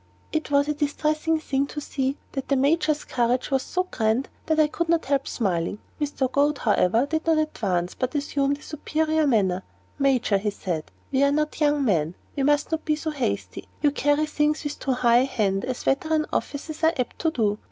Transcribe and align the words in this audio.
It 0.31 0.49
was 0.49 0.67
a 0.67 0.73
distressing 0.73 1.39
thing 1.39 1.67
to 1.67 1.79
see, 1.79 2.17
and 2.33 2.43
the 2.47 2.55
Major's 2.55 3.03
courage 3.03 3.51
was 3.51 3.61
so 3.61 3.83
grand 3.83 4.29
that 4.47 4.59
I 4.59 4.65
could 4.65 4.89
not 4.89 5.05
help 5.05 5.27
smiling. 5.27 5.77
Mr. 6.01 6.31
Goad, 6.31 6.57
however, 6.57 7.05
did 7.05 7.27
not 7.27 7.37
advance, 7.37 7.93
but 7.93 8.15
assumed 8.15 8.57
a 8.57 8.63
superior 8.63 9.27
manner. 9.27 9.61
"Major," 9.99 10.39
he 10.39 10.49
said, 10.49 10.85
"we 11.11 11.21
are 11.21 11.31
not 11.31 11.61
young 11.61 11.85
men; 11.85 12.15
we 12.35 12.41
must 12.41 12.71
not 12.71 12.83
be 12.83 12.95
so 12.95 13.11
hasty. 13.11 13.67
You 13.83 13.91
carry 13.91 14.25
things 14.25 14.63
with 14.63 14.79
too 14.79 14.93
high 14.93 15.19
a 15.19 15.25
hand, 15.25 15.65
as 15.65 15.83
veteran 15.83 16.25
officers 16.33 16.83
are 16.83 16.93
apt 16.97 17.19
to 17.19 17.29
do. 17.29 17.59